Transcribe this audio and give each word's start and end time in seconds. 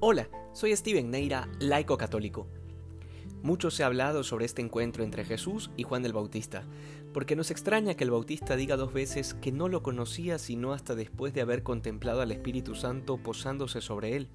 Hola, 0.00 0.28
soy 0.52 0.76
Steven 0.76 1.10
Neira, 1.10 1.48
laico 1.58 1.98
católico. 1.98 2.46
Mucho 3.42 3.72
se 3.72 3.82
ha 3.82 3.86
hablado 3.86 4.22
sobre 4.22 4.44
este 4.44 4.62
encuentro 4.62 5.02
entre 5.02 5.24
Jesús 5.24 5.72
y 5.76 5.82
Juan 5.82 6.04
el 6.04 6.12
Bautista, 6.12 6.62
porque 7.12 7.34
nos 7.34 7.50
extraña 7.50 7.94
que 7.94 8.04
el 8.04 8.12
Bautista 8.12 8.54
diga 8.54 8.76
dos 8.76 8.92
veces 8.92 9.34
que 9.34 9.50
no 9.50 9.66
lo 9.66 9.82
conocía 9.82 10.38
sino 10.38 10.72
hasta 10.72 10.94
después 10.94 11.34
de 11.34 11.40
haber 11.40 11.64
contemplado 11.64 12.20
al 12.20 12.30
Espíritu 12.30 12.76
Santo 12.76 13.16
posándose 13.16 13.80
sobre 13.80 14.14
él. 14.14 14.28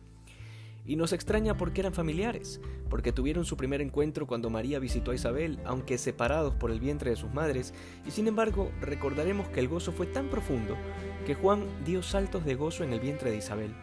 Y 0.86 0.98
nos 0.98 1.14
extraña 1.14 1.56
porque 1.56 1.80
eran 1.80 1.94
familiares, 1.94 2.60
porque 2.90 3.14
tuvieron 3.14 3.46
su 3.46 3.56
primer 3.56 3.80
encuentro 3.80 4.28
cuando 4.28 4.50
María 4.50 4.80
visitó 4.80 5.12
a 5.12 5.16
Isabel, 5.16 5.62
aunque 5.64 5.98
separados 5.98 6.56
por 6.56 6.72
el 6.72 6.82
vientre 6.82 7.12
de 7.12 7.16
sus 7.16 7.34
madres, 7.34 7.74
y 8.06 8.12
sin 8.12 8.28
embargo 8.28 8.70
recordaremos 8.82 9.48
que 9.48 9.62
el 9.62 9.70
gozo 9.70 9.94
fue 9.94 10.08
tan 10.08 10.30
profundo 10.30 10.76
que 11.26 11.36
Juan 11.36 11.64
dio 11.86 12.04
saltos 12.04 12.44
de 12.44 12.56
gozo 12.56 12.84
en 12.84 12.92
el 12.92 13.00
vientre 13.00 13.32
de 13.32 13.38
Isabel. 13.38 13.74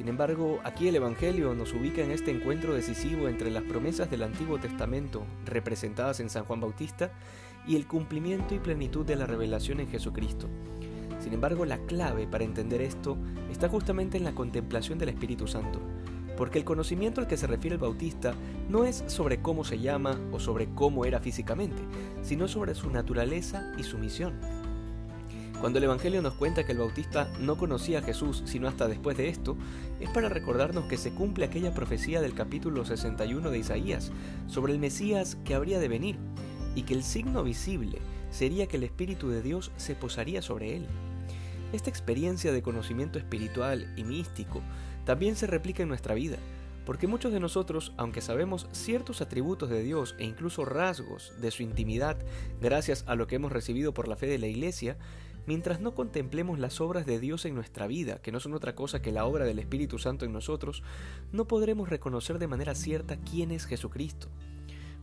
Sin 0.00 0.08
embargo, 0.08 0.60
aquí 0.64 0.88
el 0.88 0.96
Evangelio 0.96 1.52
nos 1.52 1.74
ubica 1.74 2.00
en 2.00 2.10
este 2.10 2.30
encuentro 2.30 2.72
decisivo 2.72 3.28
entre 3.28 3.50
las 3.50 3.64
promesas 3.64 4.10
del 4.10 4.22
Antiguo 4.22 4.58
Testamento, 4.58 5.26
representadas 5.44 6.20
en 6.20 6.30
San 6.30 6.46
Juan 6.46 6.58
Bautista, 6.58 7.12
y 7.66 7.76
el 7.76 7.86
cumplimiento 7.86 8.54
y 8.54 8.60
plenitud 8.60 9.04
de 9.04 9.16
la 9.16 9.26
revelación 9.26 9.78
en 9.78 9.90
Jesucristo. 9.90 10.48
Sin 11.18 11.34
embargo, 11.34 11.66
la 11.66 11.76
clave 11.80 12.26
para 12.26 12.44
entender 12.44 12.80
esto 12.80 13.18
está 13.50 13.68
justamente 13.68 14.16
en 14.16 14.24
la 14.24 14.34
contemplación 14.34 14.98
del 14.98 15.10
Espíritu 15.10 15.46
Santo, 15.46 15.82
porque 16.34 16.56
el 16.56 16.64
conocimiento 16.64 17.20
al 17.20 17.26
que 17.26 17.36
se 17.36 17.46
refiere 17.46 17.74
el 17.74 17.82
Bautista 17.82 18.32
no 18.70 18.86
es 18.86 19.04
sobre 19.06 19.42
cómo 19.42 19.64
se 19.64 19.80
llama 19.80 20.18
o 20.32 20.40
sobre 20.40 20.70
cómo 20.74 21.04
era 21.04 21.20
físicamente, 21.20 21.82
sino 22.22 22.48
sobre 22.48 22.74
su 22.74 22.88
naturaleza 22.88 23.70
y 23.76 23.82
su 23.82 23.98
misión. 23.98 24.32
Cuando 25.60 25.78
el 25.78 25.84
Evangelio 25.84 26.22
nos 26.22 26.32
cuenta 26.34 26.64
que 26.64 26.72
el 26.72 26.78
Bautista 26.78 27.30
no 27.38 27.58
conocía 27.58 27.98
a 27.98 28.02
Jesús 28.02 28.42
sino 28.46 28.66
hasta 28.66 28.88
después 28.88 29.18
de 29.18 29.28
esto, 29.28 29.58
es 30.00 30.08
para 30.08 30.30
recordarnos 30.30 30.86
que 30.86 30.96
se 30.96 31.12
cumple 31.12 31.44
aquella 31.44 31.74
profecía 31.74 32.22
del 32.22 32.32
capítulo 32.32 32.86
61 32.86 33.50
de 33.50 33.58
Isaías 33.58 34.10
sobre 34.46 34.72
el 34.72 34.78
Mesías 34.78 35.36
que 35.44 35.54
habría 35.54 35.78
de 35.78 35.88
venir, 35.88 36.16
y 36.74 36.82
que 36.82 36.94
el 36.94 37.02
signo 37.02 37.42
visible 37.42 37.98
sería 38.30 38.68
que 38.68 38.78
el 38.78 38.84
Espíritu 38.84 39.28
de 39.28 39.42
Dios 39.42 39.70
se 39.76 39.94
posaría 39.94 40.40
sobre 40.40 40.76
él. 40.76 40.86
Esta 41.74 41.90
experiencia 41.90 42.52
de 42.52 42.62
conocimiento 42.62 43.18
espiritual 43.18 43.92
y 43.96 44.04
místico 44.04 44.62
también 45.04 45.36
se 45.36 45.46
replica 45.46 45.82
en 45.82 45.90
nuestra 45.90 46.14
vida, 46.14 46.38
porque 46.86 47.06
muchos 47.06 47.32
de 47.32 47.40
nosotros, 47.40 47.92
aunque 47.98 48.22
sabemos 48.22 48.66
ciertos 48.72 49.20
atributos 49.20 49.68
de 49.68 49.82
Dios 49.82 50.16
e 50.18 50.24
incluso 50.24 50.64
rasgos 50.64 51.32
de 51.40 51.50
su 51.50 51.62
intimidad 51.62 52.16
gracias 52.62 53.04
a 53.06 53.14
lo 53.14 53.26
que 53.26 53.36
hemos 53.36 53.52
recibido 53.52 53.92
por 53.92 54.08
la 54.08 54.16
fe 54.16 54.26
de 54.26 54.38
la 54.38 54.46
Iglesia, 54.46 54.96
mientras 55.46 55.80
no 55.80 55.94
contemplemos 55.94 56.58
las 56.58 56.80
obras 56.80 57.06
de 57.06 57.18
Dios 57.18 57.44
en 57.44 57.54
nuestra 57.54 57.86
vida, 57.86 58.20
que 58.22 58.32
no 58.32 58.40
son 58.40 58.54
otra 58.54 58.74
cosa 58.74 59.02
que 59.02 59.12
la 59.12 59.24
obra 59.24 59.44
del 59.44 59.58
Espíritu 59.58 59.98
Santo 59.98 60.24
en 60.24 60.32
nosotros, 60.32 60.82
no 61.32 61.46
podremos 61.46 61.88
reconocer 61.88 62.38
de 62.38 62.48
manera 62.48 62.74
cierta 62.74 63.16
quién 63.16 63.50
es 63.50 63.66
Jesucristo. 63.66 64.28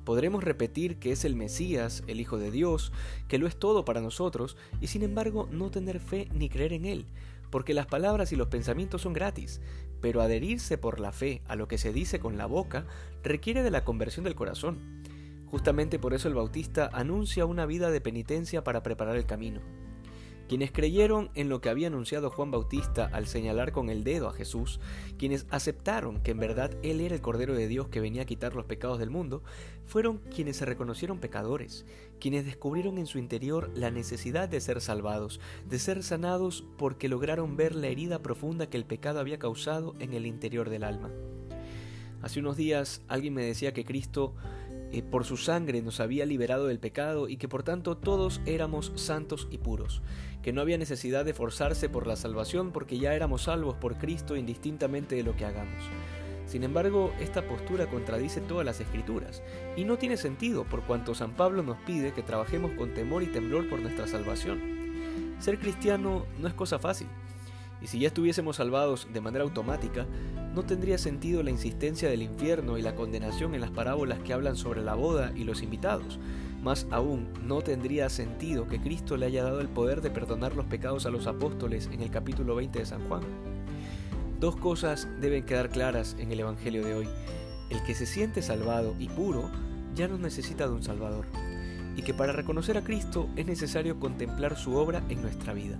Podremos 0.04 0.44
repetir 0.44 1.00
que 1.00 1.12
es 1.12 1.26
el 1.26 1.36
Mesías, 1.36 2.04
el 2.08 2.22
Hijo 2.22 2.38
de 2.38 2.50
Dios, 2.50 2.94
que 3.28 3.38
lo 3.38 3.46
es 3.46 3.58
todo 3.58 3.84
para 3.84 4.00
nosotros, 4.00 4.56
y 4.80 4.88
sin 4.88 5.04
embargo 5.04 5.50
no 5.52 5.70
tener 5.70 6.00
fe 6.00 6.30
ni 6.34 6.48
creer 6.48 6.72
en 6.72 6.86
Él, 6.86 7.06
porque 7.50 7.74
las 7.74 7.88
palabras 7.88 8.32
y 8.32 8.38
los 8.38 8.48
pensamientos 8.48 9.02
son 9.02 9.14
gratis, 9.14 9.60
pero 10.00 10.22
adherirse 10.22 10.78
por 10.78 11.00
la 11.00 11.12
fe 11.12 11.42
a 11.48 11.56
lo 11.56 11.68
que 11.68 11.78
se 11.78 11.92
dice 11.92 12.20
con 12.20 12.38
la 12.38 12.46
boca 12.46 12.86
requiere 13.24 13.64
de 13.64 13.72
la 13.72 13.84
conversión 13.84 14.24
del 14.24 14.36
corazón. 14.36 15.04
Justamente 15.48 15.98
por 15.98 16.14
eso 16.14 16.28
el 16.28 16.36
Bautista 16.36 16.90
anuncia 16.94 17.46
una 17.46 17.66
vida 17.66 17.90
de 17.90 18.02
penitencia 18.02 18.64
para 18.64 18.84
preparar 18.84 19.16
el 19.16 19.26
camino. 19.26 19.62
Quienes 20.48 20.72
creyeron 20.72 21.30
en 21.36 21.50
lo 21.50 21.60
que 21.60 21.70
había 21.70 21.88
anunciado 21.88 22.30
Juan 22.30 22.52
Bautista 22.52 23.10
al 23.12 23.28
señalar 23.28 23.74
con 23.74 23.90
el 23.90 24.06
dedo 24.06 24.30
a 24.30 24.34
Jesús, 24.34 24.80
quienes 25.18 25.46
aceptaron 25.50 26.22
que 26.22 26.32
en 26.32 26.40
verdad 26.40 26.72
Él 26.84 27.02
era 27.02 27.16
el 27.16 27.22
Cordero 27.22 27.54
de 27.54 27.68
Dios 27.68 27.90
que 27.90 28.00
venía 28.00 28.22
a 28.22 28.26
quitar 28.26 28.56
los 28.56 28.66
pecados 28.66 28.98
del 28.98 29.10
mundo, 29.10 29.44
fueron 29.86 30.20
quienes 30.20 30.56
se 30.56 30.66
reconocieron 30.66 31.20
pecadores, 31.20 31.86
quienes 32.22 32.46
descubrieron 32.46 32.98
en 32.98 33.08
su 33.08 33.20
interior 33.20 33.70
la 33.76 33.92
necesidad 33.92 34.48
de 34.48 34.62
ser 34.62 34.80
salvados, 34.80 35.42
de 35.68 35.80
ser 35.80 36.02
sanados 36.02 36.64
porque 36.78 37.10
lograron 37.10 37.58
ver 37.58 37.76
la 37.76 37.88
herida 37.88 38.22
profunda 38.22 38.70
que 38.70 38.78
el 38.78 38.86
pecado 38.86 39.20
había 39.20 39.40
causado 39.40 39.96
en 40.00 40.14
el 40.14 40.26
interior 40.26 40.70
del 40.70 40.86
alma. 40.86 41.12
Hace 42.22 42.40
unos 42.40 42.56
días 42.58 43.02
alguien 43.08 43.34
me 43.34 43.44
decía 43.44 43.74
que 43.74 43.86
Cristo 43.86 44.34
eh, 44.92 45.04
por 45.04 45.26
su 45.26 45.38
sangre 45.38 45.82
nos 45.82 46.00
había 46.00 46.26
liberado 46.26 46.68
del 46.68 46.80
pecado 46.80 47.28
y 47.28 47.38
que 47.38 47.48
por 47.48 47.64
tanto 47.64 47.98
todos 47.98 48.42
éramos 48.46 48.92
santos 48.96 49.48
y 49.52 49.58
puros, 49.58 50.02
que 50.42 50.54
no 50.54 50.62
había 50.62 50.78
necesidad 50.78 51.26
de 51.26 51.34
forzarse 51.34 51.90
por 51.90 52.08
la 52.08 52.16
salvación 52.16 52.72
porque 52.72 52.98
ya 52.98 53.14
éramos 53.14 53.44
salvos 53.44 53.76
por 53.76 53.98
Cristo 53.98 54.36
indistintamente 54.36 55.16
de 55.16 55.24
lo 55.24 55.36
que 55.36 55.46
hagamos. 55.46 55.84
Sin 56.46 56.64
embargo, 56.64 57.14
esta 57.20 57.46
postura 57.46 57.88
contradice 57.88 58.40
todas 58.40 58.66
las 58.66 58.80
escrituras 58.80 59.44
y 59.76 59.84
no 59.84 59.98
tiene 59.98 60.16
sentido 60.16 60.64
por 60.64 60.84
cuanto 60.84 61.14
San 61.14 61.36
Pablo 61.36 61.62
nos 61.62 61.78
pide 61.80 62.14
que 62.14 62.24
trabajemos 62.24 62.72
con 62.72 62.94
temor 62.94 63.22
y 63.24 63.28
temblor 63.28 63.70
por 63.70 63.80
nuestra 63.80 64.08
salvación. 64.08 65.36
Ser 65.40 65.60
cristiano 65.60 66.26
no 66.40 66.48
es 66.48 66.54
cosa 66.54 66.80
fácil, 66.80 67.08
y 67.82 67.88
si 67.88 68.00
ya 68.00 68.08
estuviésemos 68.08 68.58
salvados 68.58 69.08
de 69.12 69.22
manera 69.22 69.44
automática, 69.44 70.06
no 70.56 70.64
tendría 70.64 70.98
sentido 70.98 71.44
la 71.44 71.52
insistencia 71.52 72.10
del 72.10 72.24
infierno 72.24 72.78
y 72.78 72.82
la 72.82 72.96
condenación 72.96 73.54
en 73.54 73.62
las 73.62 73.70
parábolas 73.70 74.20
que 74.20 74.34
hablan 74.34 74.56
sobre 74.56 74.82
la 74.82 74.96
boda 74.96 75.32
y 75.36 75.44
los 75.44 75.62
invitados. 75.62 76.20
Más 76.64 76.88
aún, 76.90 77.28
no 77.44 77.62
tendría 77.62 78.10
sentido 78.10 78.68
que 78.68 78.80
Cristo 78.80 79.18
le 79.18 79.28
haya 79.28 79.44
dado 79.44 79.62
el 79.62 79.70
poder 79.70 80.02
de 80.02 80.10
perdonar 80.10 80.56
los 80.56 80.66
pecados 80.66 81.06
a 81.06 81.12
los 81.12 81.28
apóstoles 81.28 81.90
en 81.94 82.02
el 82.02 82.10
capítulo 82.10 82.56
20 82.56 82.80
de 82.80 82.86
San 82.86 83.08
Juan. 83.08 83.22
Dos 84.40 84.56
cosas 84.56 85.08
deben 85.22 85.46
quedar 85.46 85.70
claras 85.70 86.16
en 86.20 86.32
el 86.32 86.40
Evangelio 86.40 86.84
de 86.84 86.96
hoy. 86.96 87.10
El 87.70 87.84
que 87.84 87.94
se 87.94 88.06
siente 88.06 88.42
salvado 88.42 88.96
y 88.98 89.10
puro 89.10 89.52
ya 89.94 90.08
no 90.08 90.18
necesita 90.18 90.68
de 90.68 90.74
un 90.74 90.84
Salvador, 90.84 91.26
y 91.96 92.02
que 92.02 92.14
para 92.14 92.32
reconocer 92.32 92.78
a 92.78 92.84
Cristo 92.84 93.28
es 93.36 93.46
necesario 93.46 94.00
contemplar 94.00 94.56
su 94.58 94.76
obra 94.76 95.04
en 95.10 95.22
nuestra 95.22 95.54
vida 95.54 95.80